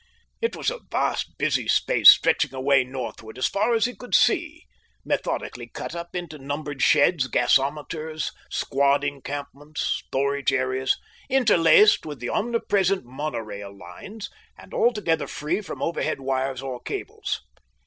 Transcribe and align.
It 0.41 0.55
was 0.55 0.71
a 0.71 0.79
vast 0.89 1.37
busy 1.37 1.67
space 1.67 2.09
stretching 2.09 2.55
away 2.55 2.83
northward 2.83 3.37
as 3.37 3.45
far 3.45 3.75
as 3.75 3.85
he 3.85 3.95
could 3.95 4.15
see, 4.15 4.65
methodically 5.05 5.67
cut 5.67 5.93
up 5.93 6.15
into 6.15 6.39
numbered 6.39 6.81
sheds, 6.81 7.27
gasometers, 7.27 8.31
squad 8.49 9.03
encampments, 9.03 9.81
storage 10.07 10.51
areas, 10.51 10.97
interlaced 11.29 12.03
with 12.07 12.19
the 12.19 12.29
omnipresent 12.31 13.05
mono 13.05 13.37
rail 13.37 13.77
lines, 13.77 14.31
and 14.57 14.73
altogether 14.73 15.27
free 15.27 15.61
from 15.61 15.83
overhead 15.83 16.19
wires 16.19 16.63
or 16.63 16.79
cables. 16.79 17.41